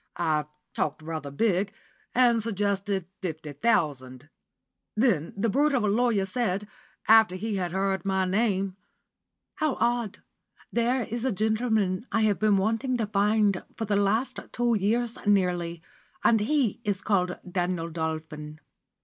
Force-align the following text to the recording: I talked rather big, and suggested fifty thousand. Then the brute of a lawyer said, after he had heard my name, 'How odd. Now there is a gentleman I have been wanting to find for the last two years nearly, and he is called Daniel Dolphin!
I 0.17 0.45
talked 0.73 1.03
rather 1.03 1.29
big, 1.29 1.71
and 2.15 2.41
suggested 2.41 3.05
fifty 3.21 3.53
thousand. 3.53 4.29
Then 4.95 5.31
the 5.37 5.47
brute 5.47 5.75
of 5.75 5.83
a 5.83 5.87
lawyer 5.87 6.25
said, 6.25 6.67
after 7.07 7.35
he 7.35 7.57
had 7.57 7.71
heard 7.71 8.03
my 8.03 8.25
name, 8.25 8.77
'How 9.57 9.75
odd. 9.79 10.17
Now 10.17 10.21
there 10.71 11.01
is 11.03 11.23
a 11.23 11.31
gentleman 11.31 12.07
I 12.11 12.21
have 12.21 12.39
been 12.39 12.57
wanting 12.57 12.97
to 12.97 13.05
find 13.05 13.63
for 13.75 13.85
the 13.85 13.95
last 13.95 14.39
two 14.51 14.73
years 14.73 15.19
nearly, 15.27 15.83
and 16.23 16.39
he 16.39 16.81
is 16.83 17.01
called 17.01 17.37
Daniel 17.47 17.91
Dolphin! 17.91 18.59